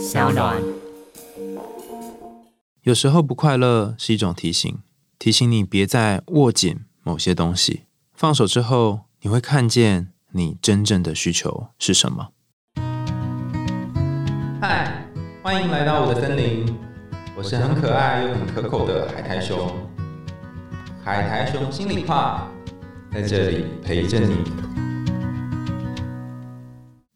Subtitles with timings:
[0.00, 0.56] 小暖。
[2.84, 4.78] 有时候不快乐是一种提醒，
[5.18, 7.82] 提醒你别再握紧某些东西。
[8.14, 12.28] 放手之后，你会看见你真正的需求是什么。
[14.62, 15.04] 嗨，
[15.42, 16.74] 欢迎来到我的森林，
[17.36, 19.70] 我是很可爱又很可口的海苔熊。
[21.04, 22.50] 海苔熊心里话，
[23.12, 24.69] 在这里陪着你。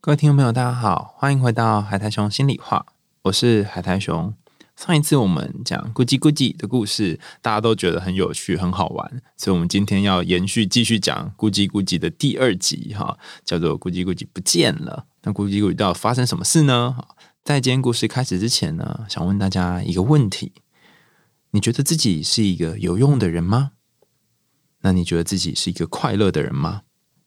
[0.05, 2.85] 各位听众朋友，大家好，欢迎回到海苔熊心里话，
[3.23, 4.35] 我是海苔熊。
[4.75, 15.07] 上一次我们讲咕叽咕叽的故事，大家都觉得很有趣、很好玩，所以我们今天要延续继续讲咕叽咕叽的第二集，哈，叫做咕叽咕叽不见了。
[15.23, 16.95] 那咕叽咕叽到底发生什么事呢？
[17.43, 20.51] 在今天故事开始之前呢，想问大家一个问题：
[21.49, 23.71] 你觉得自己是一个有用的人吗？
[24.81, 26.83] 那你觉得自己是一个快乐的人吗？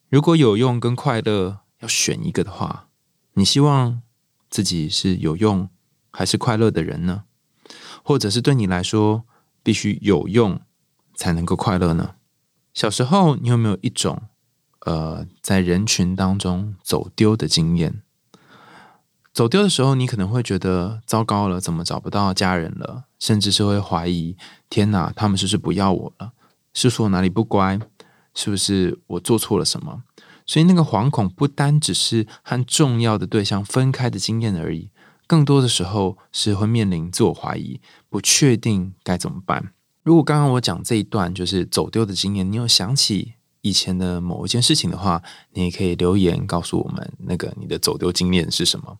[0.09, 2.89] 如果有用跟快乐要选一个的话，
[3.35, 4.03] 你希望
[4.51, 5.69] 自己是有用
[6.11, 7.25] 还是快乐的人呢？
[8.03, 9.25] 或者是对你来说，
[9.63, 10.61] 必须有用
[11.15, 12.17] 才能够快乐呢？
[12.73, 14.23] 小时候，你有没有一种
[14.87, 18.03] 呃，在人群当中走丢的经验？
[19.33, 23.05] 走丢的时候，你可能会觉得糟糕了，怎么找不到家人了？
[23.19, 24.37] 甚至是会怀疑：
[24.69, 26.33] 天哪，他们是不是不要我了？
[26.73, 27.79] 是说我哪里不乖？
[28.35, 30.03] 是不是我做错了什么？
[30.49, 34.91] 所以，那个惶恐不单只是和重要的对象分开的经验而已。
[35.27, 39.75] 更多的时候是会面临自我怀疑，不确定该怎么办。
[40.03, 48.97] 如果刚刚我讲这一段就是走丢的经验，你有想起以前的某一件事情的话，你也可以留言告诉我们，那个你的走丢经验是什么？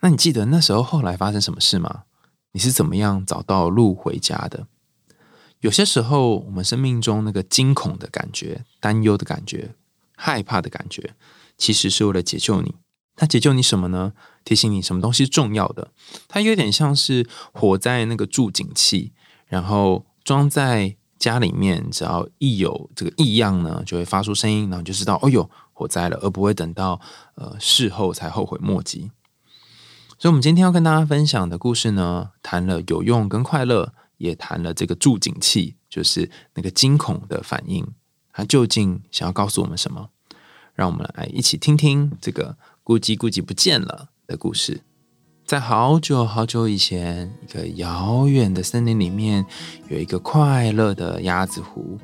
[0.00, 2.04] 那你记得那时候后来发生什么事吗？
[2.52, 4.66] 你是怎么样找到路回家的？
[5.60, 9.74] 有些时候，我们生命中那个惊恐的感觉、担忧的感觉、
[10.24, 11.14] 害怕的感觉，
[11.58, 12.76] 其实是为了解救你。
[13.16, 14.12] 它解救你什么呢？
[14.44, 15.90] 提醒你什么东西重要的？
[16.28, 19.12] 它有点像是火灾那个助警器，
[19.46, 27.00] 然后装在家里面，只要一有这个异样呢，就会发出声音，然后就知道哦哟火灾了，而不会等到
[27.34, 29.10] 呃事后才后悔莫及。
[30.18, 37.86] 所以，我们今天要跟大家分享的故事呢，谈了有用跟快乐，也谈了这个助警器，就是那个惊恐的反应，
[38.32, 40.08] 它究竟想要告诉我们什么？
[40.82, 42.56] 让我们来一起听听这个。
[42.84, 44.80] 咕叽咕叽不见了的故事，
[45.46, 49.46] 在好久好久以前，一个遥远的森林里面，
[49.88, 51.96] 有一个快乐的鸭子湖。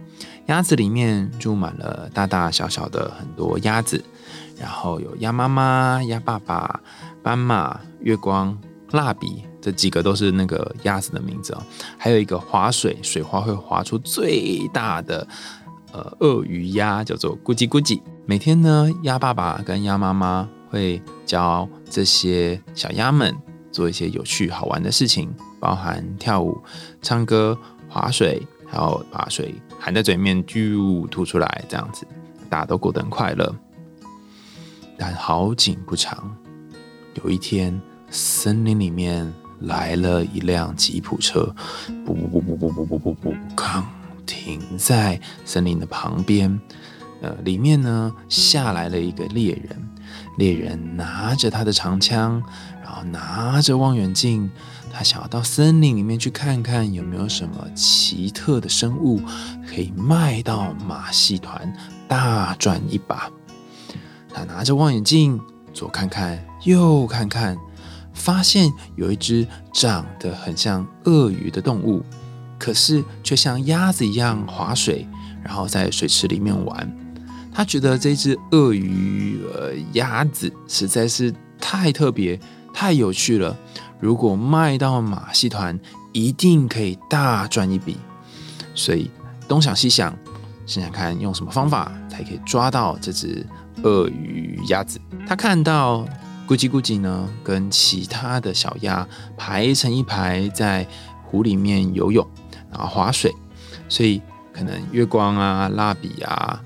[0.47, 4.05] 鸭子里面住满了大大小小的很多鸭子，
[4.57, 6.81] 然后有鸭妈妈、鸭爸爸、
[7.21, 8.57] 斑马、月光、
[8.93, 11.63] 蜡笔，这几个都是那个鸭子的名字哦。
[11.99, 15.27] 还有一个划水，水花会划出最大的
[15.93, 18.01] 呃鳄鱼鸭，叫做咕叽咕叽。
[18.31, 20.47] 每天呢，鸭爸爸跟鸭妈妈。
[20.71, 23.35] 会教这些小鸭们
[23.73, 26.61] 做一些有趣好玩的事情，包含跳舞、
[27.01, 27.59] 唱歌、
[27.89, 32.07] 划水，还有把水含在嘴面就吐出来，这样子
[32.51, 33.57] 大家都过得很快乐。
[34.99, 36.37] 但好景不长，
[37.25, 41.51] 有一天森林里面来了一辆吉普车，
[42.05, 43.83] 不不不不不不不不不，刚
[44.27, 46.61] 停在森林的旁边。
[47.21, 49.89] 呃，里面呢下来了一个猎人。
[50.39, 52.43] 猎人拿着他的长枪，
[52.83, 54.51] 然后拿着望远镜，
[54.93, 59.21] 他想要到森林里面去看看有没有什么奇特的生物
[59.69, 61.73] 可以卖到马戏团
[62.07, 63.31] 大赚一把。
[64.33, 65.41] 他拿着望远镜
[65.75, 67.59] 左看看右看看，
[68.15, 72.03] 发现有一只长得很像鳄鱼的动物，
[72.59, 75.07] 可是却像鸭子一样划水，
[75.43, 76.91] 然后在水池里面玩。
[77.59, 82.39] 他觉得这只鳄鱼呃鸭子实在是太特别、
[82.73, 83.59] 太有趣了。
[83.99, 85.77] 如果卖到马戏团，
[86.13, 87.97] 一定可以大赚一笔。
[88.77, 89.11] 所以
[89.49, 90.17] 东想西想，
[90.67, 93.45] 想想看用什么方法才可以抓到这只
[93.83, 95.01] 鳄鱼鸭子。
[95.27, 96.07] 他看到
[96.47, 99.05] 咕叽咕叽呢，跟其他的小鸭
[99.37, 100.87] 排成一排在
[101.25, 102.25] 湖里面游泳，
[102.71, 103.35] 然后划水。
[103.89, 104.23] 所以
[104.53, 106.63] 可能月光啊、蜡笔啊。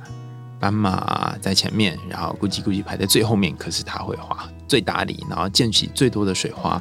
[0.62, 3.52] 斑马在前面，然后咕叽咕叽排在最后面。
[3.56, 6.80] 可是他会滑最大力，然后溅起最多的水花。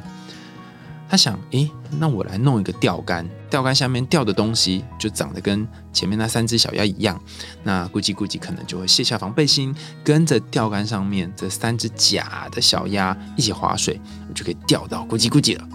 [1.08, 1.68] 他想：诶，
[1.98, 7.20] 那我来弄一个钓竿，钓竿下面钓的东西就长得跟前面那三只小鸭一样。
[7.64, 9.74] 那咕叽咕叽可能就会卸下防备心，
[10.04, 15.68] 跟着钓竿上面这三只假的小鸭一起划水，我就可以钓到咕叽咕叽了。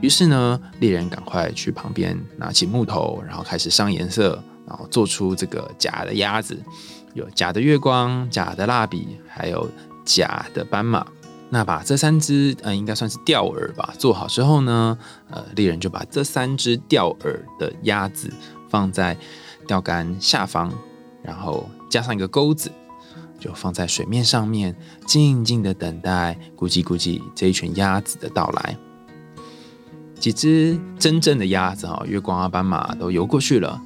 [0.00, 6.56] 于是呢，猎人赶快去旁边拿起木头，然后开始上颜色，然后做出这个假的鸭子。
[7.14, 9.68] 有假的月光、假的蜡笔，还有
[10.04, 11.04] 假的斑马。
[11.48, 14.96] 那把这三只呃，应该算是钓饵吧，做好之后呢，
[15.28, 18.32] 呃，猎人就把这三只钓饵的鸭子
[18.68, 19.16] 放在
[19.66, 20.72] 钓竿下方，
[21.24, 22.70] 然后加上一个钩子，
[23.40, 28.76] 就放在水面上面，静静的等待咕叽咕叽这一群鸭子的到来。
[30.20, 33.82] 几只真正的鸭子哈，月光啊、斑马都游过去了。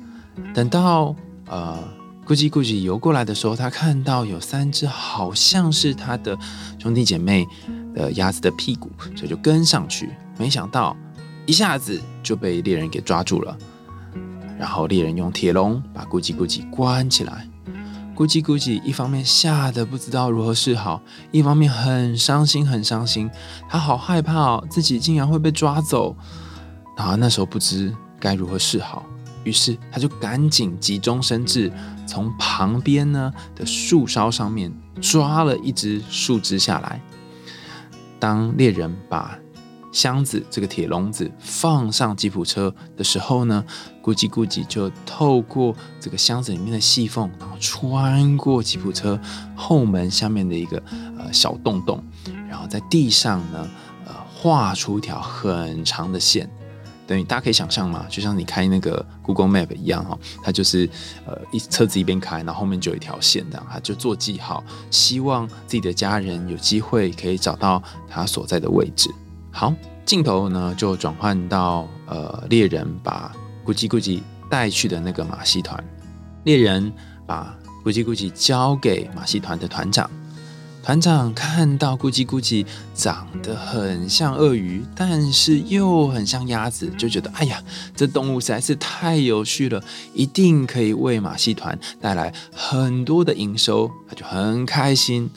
[0.55, 1.15] 等到
[1.47, 1.79] 呃。
[2.27, 6.35] 咕叽咕叽游过来的时候，他看到有三只好像是他的
[6.79, 7.47] 兄弟姐妹
[7.95, 10.09] 的鸭子的屁股，所以就跟上去。
[10.39, 10.97] 没想到
[11.45, 13.55] 一下子就被猎人给抓住了。
[14.59, 17.47] 然后猎人用铁笼把咕叽咕叽关起来。
[18.17, 23.31] 咕叽咕叽一方面吓得不知道如何是好，一方面很伤心很伤心。
[23.69, 26.17] 他好害怕哦，自己竟然会被抓走。
[26.97, 29.05] 然后那时候不知该如何是好。
[29.45, 31.73] 于是他就赶紧急中生智，
[32.07, 37.01] 从旁边呢的树梢上面抓了一只树枝下来。
[38.19, 39.39] 当猎人把
[39.93, 43.65] 箱子这个铁笼子放上吉普车的时候呢，
[44.03, 49.21] 咕叽咕叽就透过这个箱子里面的细缝，然后穿过吉普车
[49.55, 50.83] 后门下面的一个
[51.17, 52.03] 呃小洞洞，
[52.49, 53.71] 然后在地上呢
[54.07, 56.51] 呃画出一条很长的线。
[57.07, 60.89] 等于大家可以想象嘛，就像你开那个 Google Map 一样哈，它就是
[61.27, 69.11] 呃一车子一边开，然后后面就有一条线这样，它就做记号，希望自己的家人有机会可以找到他所在的位置。
[69.51, 69.73] 好，
[70.05, 73.31] 镜头呢就转换到呃猎人把
[73.65, 74.21] 咕叽咕叽
[74.51, 75.83] 带去的那个马戏团，
[76.45, 76.93] 猎人
[77.27, 80.11] 把咕叽咕叽交给马戏团的团长。
[80.85, 87.59] 团长看到咕叽咕叽长得很像鳄鱼，但是又很像鸭子，就觉得哎呀，
[87.97, 89.83] 这动物实在是太有趣了，
[90.13, 95.31] 一定可以为马戏团带来很多的营收，他就很开心。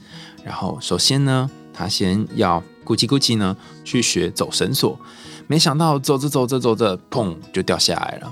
[0.44, 3.55] 然后首先呢，他先要咕叽咕叽呢
[3.85, 5.00] 去学走绳索，
[5.47, 8.29] 没想到走着走着走着，砰就掉下来了。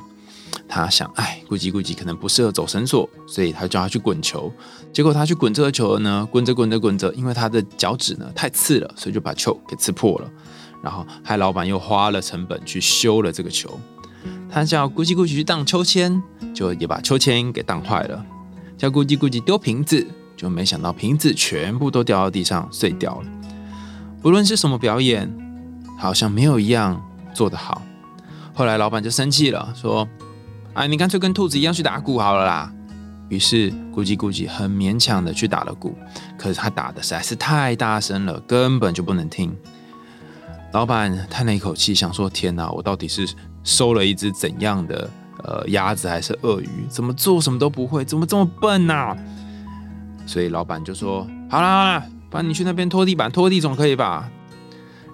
[0.68, 4.52] 他想，哎，咕叽咕叽可能不适合走绳索，所以他叫他去滚球。
[4.92, 10.30] 结果他去滚这个球呢，滚着滚着滚着，因为他的脚趾呢太刺了，所以就把球给刺破了。
[10.84, 13.80] 然后害老板又花了成本去修了这个球。
[14.50, 16.22] 他叫咕叽咕叽去荡秋千，
[16.54, 18.26] 就也把秋千给荡坏了。
[18.78, 23.28] 叫咕叽咕叽丢瓶子，就没想到瓶子全部都掉到地上碎掉了。
[24.22, 25.32] 不论是什么表演，
[26.00, 27.00] 好像没有一样
[27.34, 27.82] 做得好。
[28.54, 30.08] 后来老板就生气了，说。
[30.76, 32.72] 哎，你干脆跟兔子一样去打鼓好了啦。
[33.30, 35.98] 于是咕叽咕叽很勉强的去打了鼓，
[36.38, 39.56] 可是他打的实在是太大声了，根本就不能听。
[40.74, 43.28] 老板叹了一口气，想说：天哪，我到底是
[43.64, 45.10] 收了一只怎样的
[45.44, 46.86] 呃鸭子还是鳄鱼？
[46.90, 49.16] 怎么做什么都不会，怎么这么笨呢？
[50.28, 54.30] 所以老板就说：好啦好啦，不然你去那边拖地板，拖地总可以吧？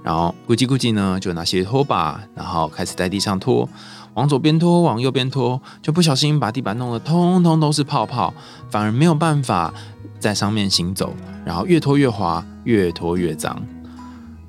[0.04, 3.70] 然后咕叽咕叽呢就拿些拖把，然后开始在地上拖。
[4.16, 8.34] 往左边拖，往右边拖，就不小心把地板弄得通通都是泡泡，
[8.70, 9.74] 反而没有办法
[10.20, 11.16] 在上面行走，
[11.46, 13.62] 然后越拖越滑，越拖越脏。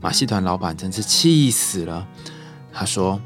[0.00, 2.04] 马戏团老板真是气死了，
[2.72, 3.20] 他说：“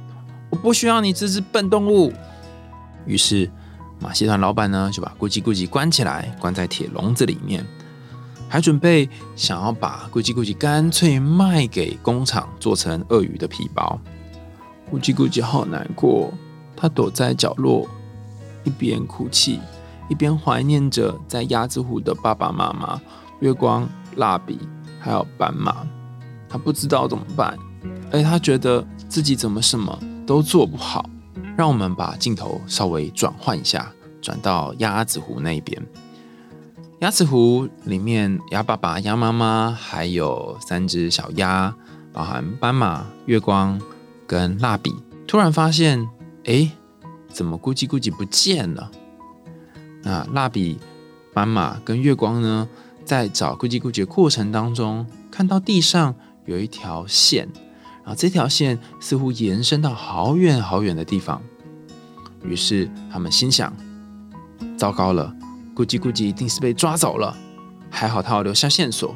[0.50, 2.12] 我不需要你这只笨动物。”
[3.06, 3.50] 于是
[3.98, 7.64] 马戏团老板呢就把咕叽咕叽关起来，关在铁笼子里面，
[8.46, 13.98] 还准备想要把咕叽咕叽干脆卖给工厂，做成鳄鱼的皮包。
[14.90, 16.32] 咕叽咕叽好难过，
[16.76, 17.88] 他躲在角落，
[18.62, 19.60] 一边哭泣，
[20.08, 23.00] 一边怀念着在鸭子湖的爸爸妈妈——
[23.40, 24.60] 月光、蜡笔，
[25.00, 25.86] 还有斑马。
[26.48, 27.58] 他不知道怎么办，
[28.12, 31.10] 而他觉得自己怎么什么都做不好。
[31.56, 33.90] 让我们把镜头稍微转换一下，
[34.22, 35.82] 转到鸭子湖那边。
[37.00, 41.74] 鸭子湖里面，鸭爸爸、鸭妈妈还有三只小鸭，
[42.12, 43.80] 包含斑马、月光。
[44.26, 44.94] 跟蜡笔
[45.26, 46.08] 突然发现，
[46.44, 46.70] 哎，
[47.28, 48.90] 怎么咕叽咕叽不见了？
[50.02, 50.78] 那蜡笔、
[51.32, 52.68] 斑马跟月光呢，
[53.04, 56.14] 在找咕叽咕叽的过程当中，看到地上
[56.44, 57.48] 有一条线，
[58.02, 61.42] 然后这条线似乎延伸到好远好远的地方。
[62.44, 63.72] 于是他们心想：
[64.76, 65.34] 糟糕了，
[65.74, 67.36] 咕叽咕叽一定是被抓走了。
[67.90, 69.14] 还好他有留下线索，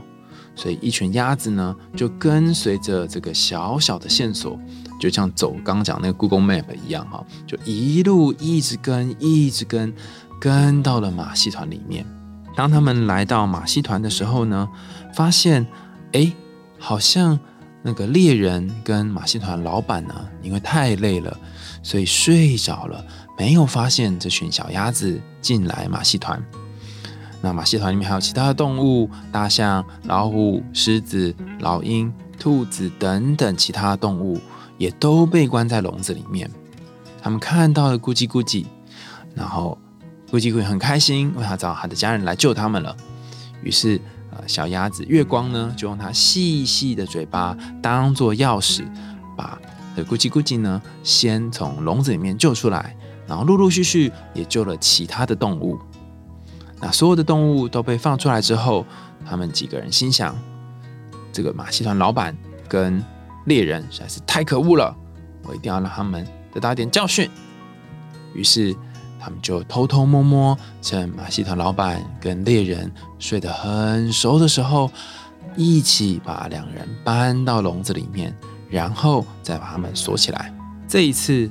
[0.57, 4.59] 所以一群鸭子呢，就跟随着这个小小的线索。
[5.01, 9.93] 就像走刚刚讲那个 Google Map 一样哈，就一路一直跟，一直跟，
[10.39, 12.07] 跟到了马戏团里面。
[12.55, 14.69] 当他们来到马戏团的时候呢，
[15.15, 15.67] 发现
[16.13, 16.31] 哎，
[16.79, 17.39] 好像
[17.83, 21.35] 那个猎人跟马戏团老板呢，因为太累了，
[21.83, 23.03] 所以睡着了，
[23.39, 26.43] 没有发现这群小鸭子进来马戏团。
[27.41, 34.39] 那马戏团里面还有其他的动物，大象、老虎、狮子、老鹰、兔子等等其他动物，
[34.81, 36.51] 也都被关在笼子里面。
[37.21, 38.65] 他们看到了咕叽咕叽，
[39.35, 39.77] 然后
[40.33, 42.97] 咕叽咕叽很开心，为他找他的家人来救他们了。
[43.63, 48.83] 于是，呃，小鸭子月光呢，就用它细细的嘴巴当做钥匙，
[49.37, 49.61] 把
[49.95, 52.97] 这咕叽咕叽呢，先从笼子里面救出来，
[53.27, 55.79] 然后陆陆续续也救了其他的动物。
[56.81, 58.87] 那所有的动物都被放出来之后，
[59.29, 60.35] 他们几个人心想：
[61.35, 62.35] 这个马戏团老板
[62.67, 63.05] 跟
[63.47, 64.95] 猎人实在是太可恶了，
[65.45, 67.29] 我一定要让他们得到一点教训。
[68.35, 68.75] 于是，
[69.19, 74.91] 他们就偷偷摸摸，趁马戏团老板跟猎人睡得很熟的时候，
[75.57, 78.35] 一起把两人搬到笼子里面，
[78.69, 80.55] 然后再把他们锁起来。
[80.87, 81.51] 这一次，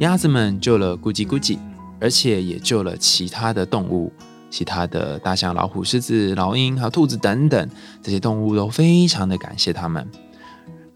[0.00, 1.58] 鸭子们救了咕叽咕叽，
[2.00, 4.12] 而且也救了其他的动物。
[4.48, 7.68] 其他的大象、老虎、狮子、老鹰和兔子等等
[8.00, 10.08] 这些动物都非常的感谢他们。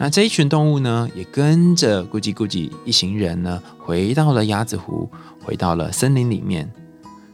[0.03, 5.07] 那这一群动物呢，也跟着咕叽咕叽一行人呢，回到了鸭子湖，
[5.45, 6.73] 回到了森林里面。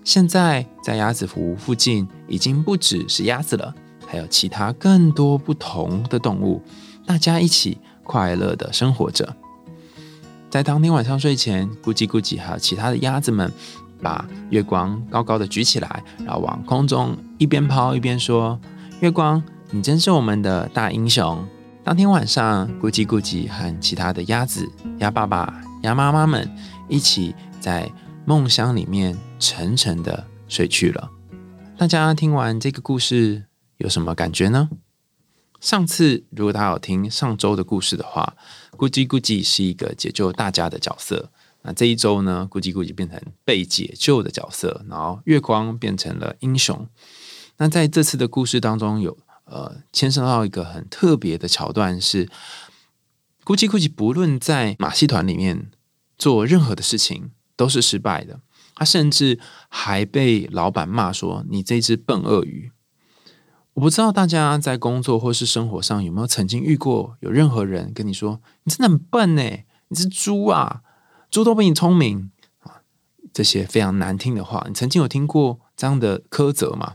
[0.02, 3.72] 现在在鸭子湖附近，已经不只是鸭子了，
[4.04, 6.60] 还有其他更多不同的动物，
[7.06, 9.36] 大家一起快乐的生活着。
[10.50, 13.48] 在当天晚上睡前，咕叽咕叽还有其他的鸭子们。
[14.02, 18.60] 把月光高高的举起来，然后往空中一边抛一边说
[19.00, 21.42] ：“月光，你真是我们的大英雄。”
[21.86, 26.50] 当天晚上，咕叽咕叽和其他的鸭子、鸭爸爸、鸭妈妈们
[26.88, 27.88] 一起在
[28.24, 31.08] 梦乡里面沉沉的睡去了。
[31.78, 33.44] 大家听完这个故事
[33.76, 34.68] 有什么感觉呢？
[35.60, 38.34] 上次如果大家有听上周的故事的话，
[38.72, 41.30] 咕叽咕叽是一个解救大家的角色。
[41.62, 46.88] 那这一周呢，咕叽咕叽变成被解救的角色，然后月光变成了英雄。
[47.58, 49.16] 那在这次的故事当中，有
[49.46, 52.26] 呃牵涉到一个很特别的桥段，是
[53.44, 55.70] 咕叽咕叽不论在马戏团里面
[56.16, 58.40] 做任何的事情都是失败的，
[58.74, 62.70] 他甚至还被老板骂说：“你这只笨鳄鱼。”
[63.74, 69.42] 我不知道大家在工作或是生活上有没有曾经遇过有任何人跟你说：“你真的很笨呢，
[69.88, 70.80] 你是猪啊！”
[71.30, 72.80] 猪都比你聪明啊！
[73.34, 76.94] 这些非常难听的话，你曾经有听过这样的苛责吗？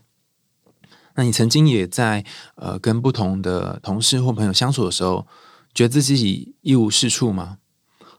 [1.15, 2.23] 那你曾经也在
[2.55, 5.25] 呃跟不同的同事或朋友相处的时候，
[5.73, 7.57] 觉得自己一无是处吗？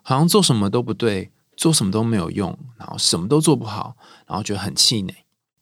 [0.03, 3.97] 好像做什么都不对，做什么都没有用，然后什么都做不好，
[4.27, 5.15] 然后觉得很气馁。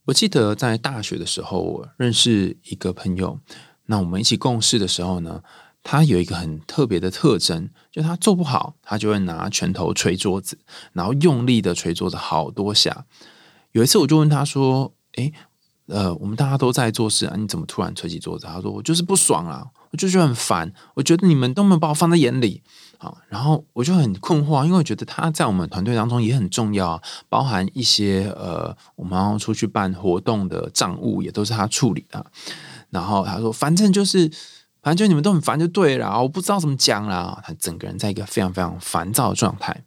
[0.07, 3.39] 我记得在大学的时候我认识一个朋友，
[3.87, 5.43] 那我们一起共事的时候呢。
[5.83, 10.59] 他有一个很特别的特征，就他做不好，他就会拿拳头捶桌子，
[10.93, 13.07] 然后用力的捶桌子好多下。
[13.73, 15.33] 有一次我就问他说：“诶，
[15.91, 22.63] 呃，我们大家都在做事啊，你怎么突然捶起桌子？”他说：“我就是不爽啊，我就觉得很烦，我觉得你们都没有把我放在眼里
[22.99, 32.25] 啊。”然后我就很困惑，因为我觉得他在我们团队当中也很重要，包含一些呃，我们要出去办活动的账务也都是他处理的。
[32.91, 34.31] 然后他说：“反正就是。”
[34.83, 37.39] 反正就你们都很烦就对了，我不知道怎么讲啦。
[37.45, 39.85] 他整个人在一个非常非常烦躁的状态。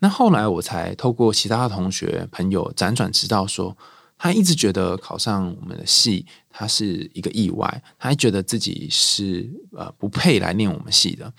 [0.00, 3.76] 那后来我才透过其他的同学朋友辗转知道，说
[4.18, 7.82] 他一直觉得考上我们的系，他是一个意外。
[7.98, 11.32] 他还觉得自己是呃不配来念我们系的。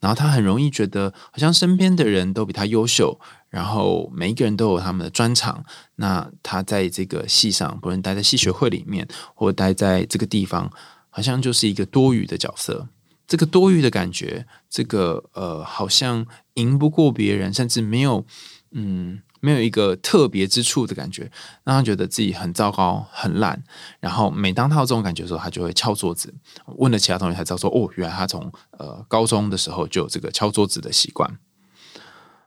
[0.00, 5.64] 然后他很容易觉得，好像身边的人都比他优秀，然后每一个人都有他们的专长。
[5.96, 10.70] 那他在这个系上，不论待在系学会里面，或待在这个地方。
[11.16, 12.88] 好像就是一个多余的角色，
[13.24, 18.26] 这个多余的感觉，这个呃，好像赢不过别人，甚至没有
[18.72, 21.30] 嗯，没有一个特别之处的感觉，
[21.64, 23.62] 让他觉得自己很糟糕、很烂。
[24.00, 26.32] 然后每当他有这种感觉的时候，他就会敲桌子。
[26.78, 31.38] 问了其他同学才知道，说哦，原来他从呃高中的时候就有这个敲桌子的习惯。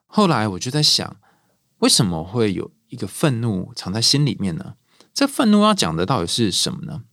[0.08, 1.18] 后来我就在想，
[1.80, 4.74] 为什么会有一个愤怒藏在心里面呢？
[5.14, 7.04] 这愤怒要讲的到底是什么呢？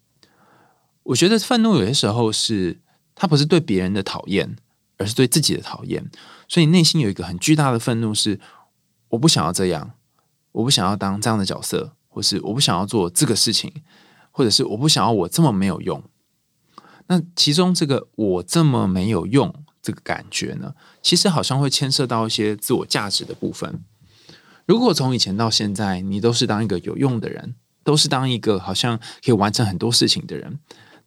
[1.03, 2.81] 我觉得愤怒有些时候是，
[3.15, 4.57] 他不是对别人的讨厌，
[4.97, 6.11] 而是对自己的讨厌。
[6.49, 8.41] 所以内心有一个很巨大的愤怒，是
[9.15, 9.93] 我不想要这样，
[10.53, 13.73] 我不想要当这样的角色，或是我不想要做这个事情，
[14.31, 16.03] 或者是我不想要我这么没有用。
[17.07, 23.85] 那其中这个我这么没有用这个感觉呢，其实好像会牵涉到一些自我价值的部分。
[24.67, 27.55] 如果从以前到现在，你都是当一个有用的人，
[27.85, 30.59] 都是当一个好像可以完成很多事情的人。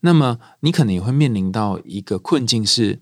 [0.01, 3.01] 那么，你可能也会面临到一个困境，是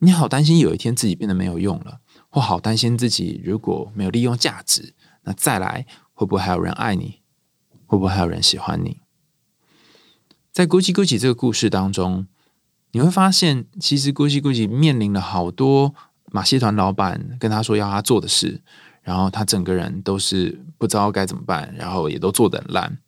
[0.00, 2.00] 你好担心有一天自己变得没有用了，
[2.36, 7.22] 或好担心自己如果没有利用价值，那再来会不会还有人爱你？
[7.86, 9.00] 会不会还有人喜欢你？
[10.52, 12.26] 在咕叽咕叽这个故事当中，
[12.90, 15.94] 你会发现，其实咕叽咕叽面临了好多
[16.26, 18.60] 马戏团老板跟他说要他做的事，
[19.00, 22.98] 然后他整个人都是不知道该怎么办，然后也都做得很烂。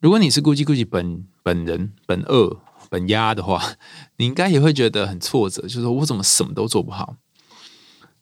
[0.00, 3.62] 如果你是咕叽咕叽本本人本恶本压的话，
[4.16, 7.16] 你应该也会觉得很挫折，就是说我怎么什么都做不好。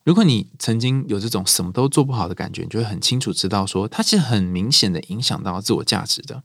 [0.06, 6.44] 如果你曾经有这种什么都做不好的感觉，你就会很清楚知道，说它其实很明显的影响到自我价值的。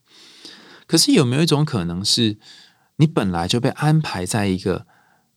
[0.87, 2.39] 可是有没有一种可能是，
[2.95, 4.87] 你本来就被安排在一个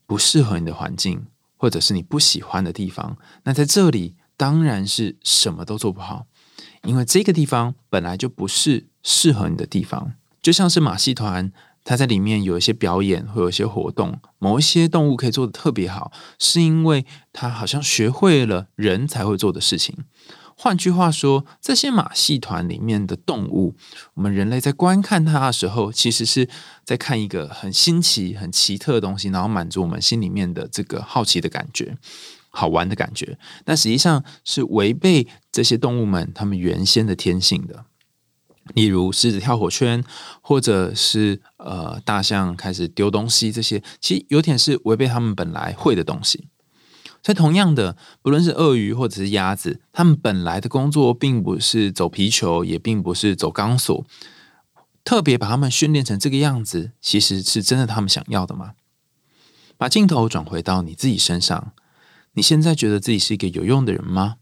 [0.06, 1.26] 不适合你的环境，
[1.58, 3.18] 或者是你不喜欢的地方？
[3.42, 6.24] 那在这里当然是什么都做不好，
[6.84, 11.52] 因为这个地方本来就不是适合你的地方，就像是马戏团。
[11.84, 19.94] 他在里面有一些表演，会有一些活动，某一些动物可以做的特别好，是因为它好像学会了人才会做的事情。
[20.56, 23.74] 换句话说，这些马戏团里面的动物，
[24.14, 26.48] 我们人类在观看它的时候，其实是
[26.84, 31.98] 在看一个很新奇、很奇特的东西，然后满足我们心里面的这个好奇的感觉、
[32.50, 33.36] 好玩的感觉。
[33.64, 37.84] 但实际上是违背这些动物们他们原先的天性的。
[38.72, 40.02] 例如狮子跳火圈，
[40.40, 46.48] 或者是呃大象开始丢东西，这些其实有点是违背他们本来会的东西。
[47.22, 54.04] 所以同样的，不论是鳄鱼或者是鸭子，他们本来的工作并不是走皮球，也并不是走钢索。
[55.04, 58.72] 特别把他们训练成这个样子，其实是真的他们想要的吗？
[59.76, 61.72] 把镜头转回到你自己身上，
[62.34, 64.36] 你现在觉得自己是一个有用的人吗？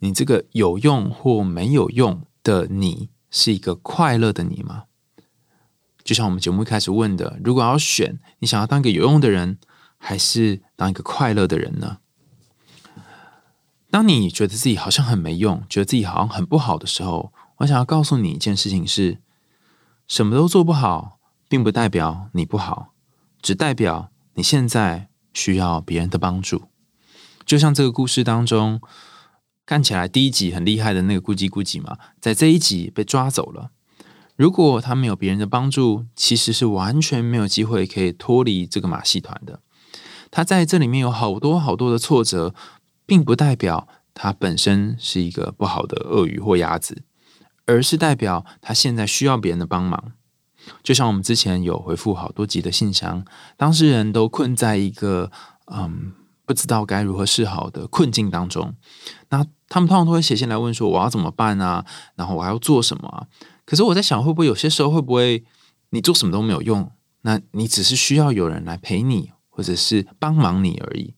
[0.00, 3.08] 你这个有用或没有用的你？
[3.30, 4.84] 是一个快乐的你吗？
[6.02, 9.58] 就像我们节目一开始问的，如果要选，你想要当一个有用的人，
[9.98, 11.98] 还是当一个快乐的人呢？
[13.90, 19.18] 当你觉得自己好像很没用，觉得自己好像很不好的时候，我想要告诉你一件事情：是
[20.06, 21.18] 什么都做不好，
[21.48, 22.94] 并不代表你不好，
[23.42, 26.68] 只代表你现在需要别人的帮助。
[27.44, 28.80] 就像这个故事当中。
[29.68, 33.70] 看起来第一集很厉害的那个咕叽咕叽嘛，在这一集被抓走了。
[34.34, 39.60] 如果他没有别人的帮助，其实是完全没有机会可以脱离这个马戏团的。
[40.30, 42.54] 他在这里面有好多好多的挫折，
[43.04, 47.02] 并不代表他本身是一个不好的鳄鱼或鸭子，
[47.66, 50.12] 而是代表他现在需要别人的帮忙。
[50.82, 53.22] 就像我们之前有回复好多集的信箱，
[53.58, 55.30] 当事人都困在一个
[55.66, 56.14] 嗯。
[56.48, 58.74] 不知道该如何是好的困境当中，
[59.28, 61.84] 那他们通常都会写信来问说：“我要怎么办啊？
[62.14, 63.26] 然后我还要做什么啊？”
[63.66, 65.44] 可是我在想，会不会有些时候会不会
[65.90, 66.90] 你做什么都没有用？
[67.22, 71.14] 那你只是需要有人来陪你，或者是帮忙你而已。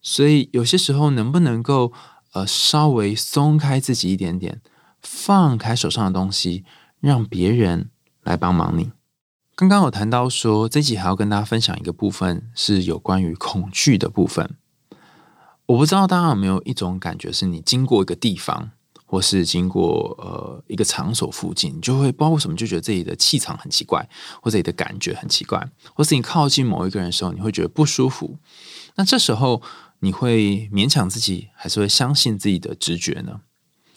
[0.00, 1.92] 所以有些时候，能不能够
[2.32, 4.60] 呃稍微松开自己一点点，
[5.00, 6.64] 放开手上的东西，
[6.98, 7.90] 让别人
[8.22, 8.90] 来帮忙你？
[9.54, 14.56] 刚刚有谈到说，这集还要跟大家分享一个部分，是有关于恐惧的部分。
[15.66, 18.72] 我不知道大家有没有一种感觉，是你经过一个地方，
[19.06, 24.06] 或是经过呃一个场所附近，你就会不知道为什么就觉得自己的气场很奇怪，
[24.42, 28.36] 或者你的感觉很奇怪，或是你靠近某一个人的时候，你会觉得不舒服。
[28.96, 29.62] 那这时候
[30.00, 33.40] 你会勉强自己，还是会相信自己的直觉呢？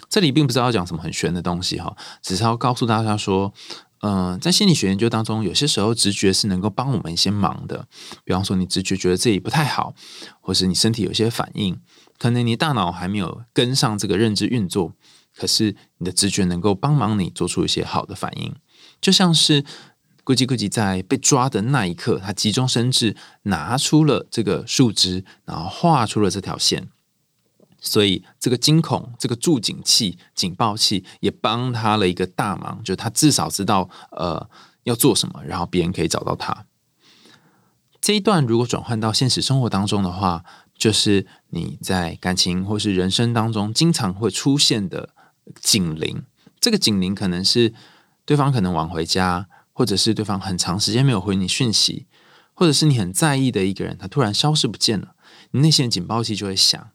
[0.07, 3.53] 这里并不是要讲什么很玄的东西哈，只是要告诉大家说。
[4.01, 7.87] 嗯，在心理学研究当中，有些时候直觉是能够帮我们一些忙的。
[8.23, 9.95] 比方说，你直觉觉得自己不太好，
[10.41, 11.79] 或是你身体有些反应，
[12.19, 14.93] 可能你大脑还没有跟上这个认知运作，
[15.35, 18.53] 可是你的直觉能够帮忙你做出一些好的反应。
[19.01, 19.63] 就像是
[20.23, 26.89] 咕叽咕叽在被抓的那一刻，他急中生智，拿出了这个树枝，然后画出了这条线。
[27.85, 34.49] 所以，这个惊恐、这个助警器、警报器也帮他了一个大忙，就他至少知道呃
[34.83, 36.65] 要做什么，然后别人可以找到他。
[38.01, 40.43] 这一段如果转换到现实生活当中的话，
[40.75, 45.09] 就是你在感情或是人生当中经常会出现的
[45.61, 46.23] 警铃。
[46.59, 47.71] 这个警铃可能是
[48.25, 52.07] 对方可能晚回家，或者是对方很长时间没有回你讯息，
[52.55, 55.15] 或者是你很在意的一个人，他突然消失不见了，
[55.51, 56.89] 你内心的警报器就会响。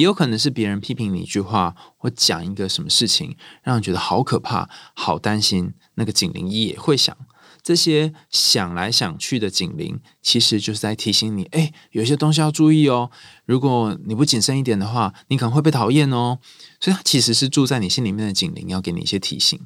[0.00, 5.74] 也有可能是别人批评你一句话，或讲一个什么事情，让人觉得好可怕、好担心。
[5.96, 7.14] 那个警铃也会响。
[7.62, 13.10] 这些想来想去的警铃，其实就是在提醒你：哎，有些东西要注意哦。
[13.44, 16.38] 如果你不谨慎一点的话，你可能会被讨厌哦。
[16.80, 19.60] 所以它其实是住在你心里面的警铃，要给你一些提醒。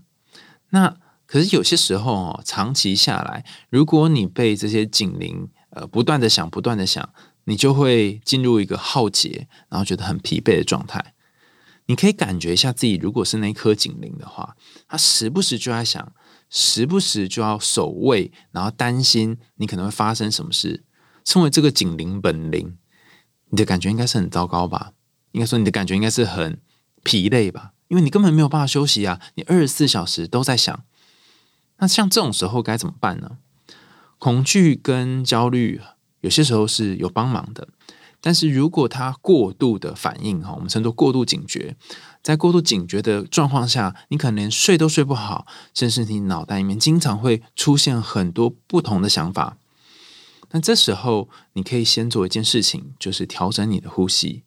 [0.70, 7.08] 那可是有些时候哦，长期下来，如果你被这些警铃呃不断的响、不断的响。
[7.44, 11.14] 你就会进入一个耗竭，然后觉得很疲惫的状态。
[11.86, 14.56] 你可以感觉一下自己，如果是那颗警铃的话，
[14.88, 16.12] 它时不时就在想，
[16.48, 20.84] 时不时就要守卫，然后担心你可能会发生什么事。
[21.24, 22.78] 身为这个警铃本铃，
[23.50, 24.92] 你的感觉应该是很糟糕吧？
[25.32, 26.60] 应该说你的感觉应该是很
[27.02, 27.72] 疲累吧？
[27.88, 29.20] 因为你根本没有办法休息啊！
[29.34, 30.84] 你二十四小时都在想。
[31.78, 33.38] 那像这种时候该怎么办呢？
[34.18, 35.82] 恐惧跟焦虑
[36.24, 37.68] 有些时候是有帮忙的。
[38.22, 41.76] 但是如果他过度的反应哈，我们称作过度警觉，
[42.22, 49.58] 在过度警觉的状况下，你可能连睡都睡不好，甚至你脑袋里面经常会出现很多不同的想法。
[50.52, 54.44] 那这时候你可以先做一件事情，就是调整你的呼吸。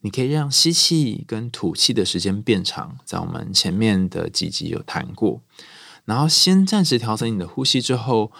[0.00, 5.40] 你可以让吸气跟吐气的时间变长，在我们前面的几集有谈过。
[6.04, 8.32] 然后先暂时调整你的呼吸之后，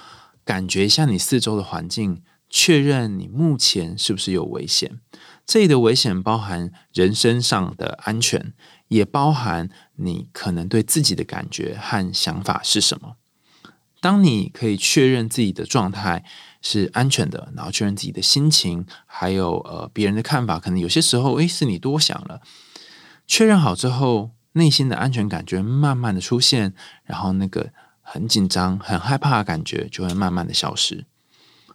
[0.45, 2.21] 感觉一下你四周的环境。
[2.55, 5.01] 确认你目前是不是有危险？
[5.47, 8.53] 这里的危险包含人身上的安全，
[8.89, 13.17] 也包含你可能对自己的感觉和想法是什么。
[14.03, 16.25] 当你可以确认自己的状态
[16.61, 22.43] 是安全的，然后确认自己的心情，还有呃别人的看法，可能有些时候诶是你多想了。
[23.27, 31.07] 确认好之后，内心的安全感觉慢慢的出现，然后那个很紧张、很害怕的感觉就会慢慢的消失。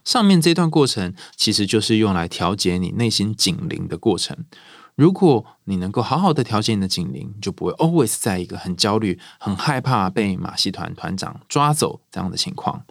[0.08, 4.46] 上面这段过程其实就是用来调节你内心警铃的过程。
[4.94, 12.86] 如果你能够好好的调节你的警铃，就不会 always 在一个很焦虑、很害怕被马戏团团长抓走这样的情况。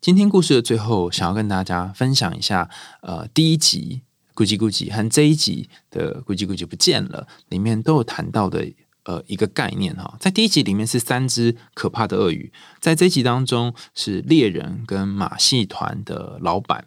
[0.00, 2.70] 今天故事的最后，想要跟大家分享一下，
[3.02, 4.00] 呃，第一集
[4.34, 8.72] 咕叽咕叽和这一集的咕叽咕叽不见了，里面都有谈到的。
[9.04, 16.86] 呃，一个概念哈，在第一集里面是三只可怕的鳄鱼，在这一集当中是猎人跟马戏团的老板。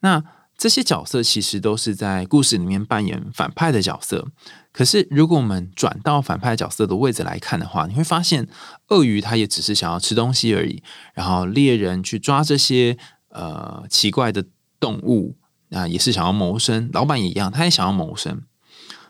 [0.00, 0.22] 那
[0.58, 4.26] 这些角色其实都是在故事里面扮演反派的角色。
[4.72, 8.46] 可是，如果我们转到反派角色的位置来看的话，你会发现，
[8.88, 10.82] 鳄鱼它也只是想要吃东西而已。
[11.14, 12.98] 然后，猎人去抓这些
[13.30, 14.44] 呃奇怪的
[14.78, 15.36] 动物
[15.70, 16.90] 啊，也是想要谋生。
[16.92, 18.42] 老板也一样，他也想要谋生。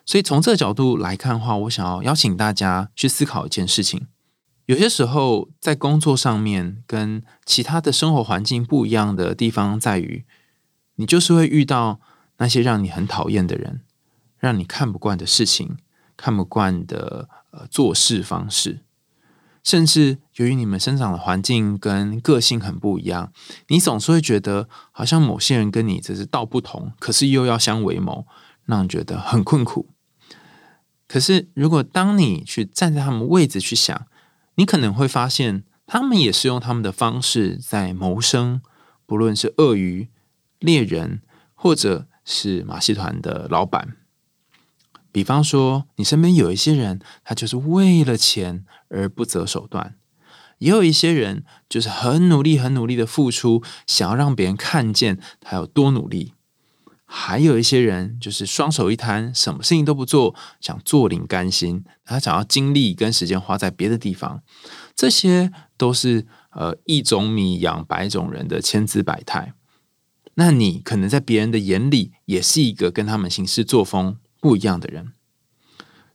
[0.08, 4.06] 所以从这个角度来看的话，我想要邀请大家去思考一件事情：
[4.64, 10.24] 有些时候在工作上面跟其他的生活环境不一样的地方，在于
[10.94, 12.00] 你就是会遇到
[12.38, 13.82] 那些让你很讨厌的人，
[14.38, 15.76] 让你看不惯的事情，
[16.16, 18.80] 看不惯的呃做事方式，
[19.62, 23.30] 甚至由于你们生长的环境跟个性很不一样，
[23.66, 28.26] 你总是会觉得好像某些人跟你只是道不同，可是又要相为谋，
[28.64, 29.90] 让你觉得很困苦。
[31.08, 34.06] 可是，如果当你去站在他们位置去想，
[34.56, 38.60] 你可能会发现，他们也是用他们的方式在谋生。
[39.06, 40.10] 不论是鳄鱼、
[40.58, 41.22] 猎人，
[41.54, 43.96] 或者是马戏团的老板。
[45.10, 49.94] 比方说，你身边有一些人，他就是为了钱而不择手段；
[50.58, 56.34] 也有一些人，就是很努力、很努力的付出，想要让别人看见他有多努力。
[57.10, 64.42] 还有一些人就是双手一摊，什么事情都不做，想坐领甘心，他想要精力跟时间花在别的地方。
[64.94, 69.54] 这些都是呃一种米养百种人的千姿百态。
[70.34, 75.12] 那你可能在别人的眼里也是一个跟他们行事作风不一样的人。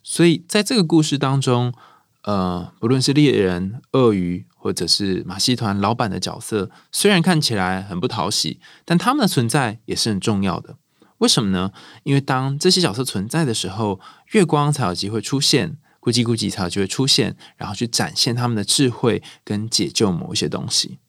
[0.03, 1.73] 所以在这个故事当中，
[2.21, 10.77] 呃，不论是猎人、鳄鱼，或者是马戏团老板的角色，虽然看起来很不讨喜，但他们的存在也是很重要的。
[11.23, 11.71] 为什么呢？
[12.03, 14.01] 因为当这些角色存在的时候，
[14.33, 20.99] 月光才有机会出现，咕叽咕叽才有机会出现，然后去展现他们的智慧跟解救某一些东西。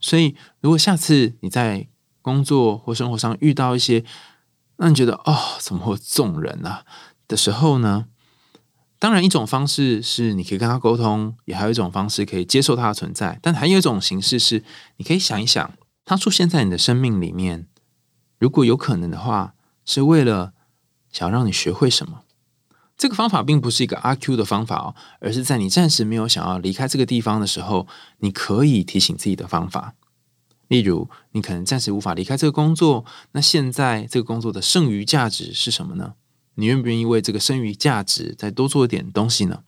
[0.00, 1.86] 所以，如果下次你在
[2.22, 4.04] 工作或生活上遇到一些
[4.76, 6.84] 让你觉得哦，怎么会这种人啊
[7.28, 8.06] 的时候呢？
[8.98, 13.38] 当然，一种方式是你可以跟他沟通，也还有一种方式可以接受他的存在。
[13.40, 14.64] 但还有一种形式是，
[14.96, 15.72] 你可以想一想，
[16.04, 17.68] 他出现在你的生命里面。
[18.38, 20.52] 如果有可能的话，是为了
[21.10, 22.22] 想让你学会什么？
[22.96, 29.94] 这个方法并不是一个阿 Q 的方法哦，而是在你暂时没有想要离开这个地方的时候，你可以提醒自己的方法。
[30.68, 36.14] 例如，你可能暂时无法离开这个工作，那现在这个工作的剩余价值是什么呢？
[36.54, 39.64] 你愿不愿意为这个剩余价值再多做一点东西呢？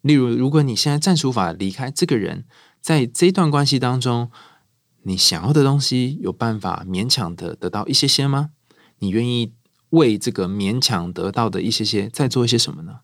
[0.00, 2.44] 例如，如果你现在暂时无法离开这个人，
[2.80, 4.30] 在这段关系当中。
[5.02, 8.50] 你想要的东西有办法勉强的得到一些些吗？
[8.98, 9.52] 你愿意
[9.90, 13.00] 为这个勉强得到的一些些再做一些什么呢？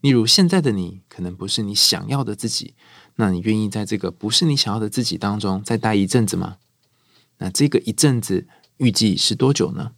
[0.00, 2.74] 例如，现在的你可能不是你想要的自己，
[3.16, 6.58] 那你愿意在这个不是你想要的自己当中再待一阵子吗？
[7.38, 8.46] 那这个一阵子
[8.78, 9.92] 预计是多久呢？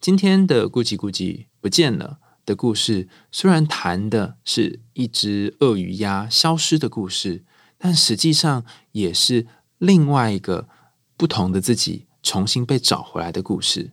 [0.00, 7.44] 今天的咕叽咕叽不见了的故事，虽然谈的是一只鳄鱼鸭消失的故事，
[7.78, 9.46] 但实际上也是
[9.82, 10.68] 另外一个
[11.16, 13.90] 不同的自己重新被找回来的故事。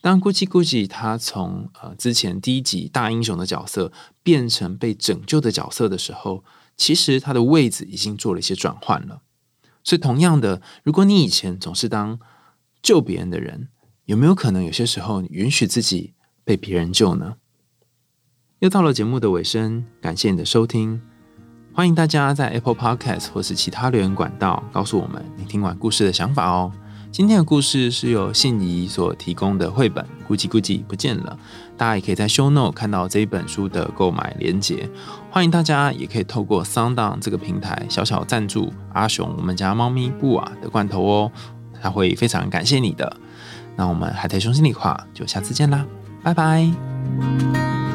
[0.00, 6.44] 当 Gucci Gucci 他从呃之前第一集大英雄的角色变成被拯救的角色的时候，
[6.76, 9.22] 其实他的位置已经做了一些转换了。
[9.82, 12.20] 所以，同样的，如果你以前总是当
[12.80, 13.66] 救别人的人，
[14.04, 17.38] 有没有可能有些时候你允许自己被别人救呢？
[18.60, 21.02] 又到了节目的尾声，感谢你的收听，
[21.78, 26.72] 欢迎大家在 Apple Podcast 或是其他留言管道告诉我们你听完故事的想法哦。
[27.12, 31.38] 今天的故事是由信宜所提供的绘本《咕叽咕叽不见了》，
[31.78, 34.90] 大家也可以在 Show Note 看到这一本书的购买链接。
[35.30, 41.32] 欢迎大家也可以透过 Sound 这个平台小小赞助阿雄我们家猫咪布瓦的罐头哦，
[41.80, 43.16] 他会非常感谢你的。
[43.76, 45.86] 那我们海苔熊心里话就下次见啦，
[46.24, 47.87] 拜拜。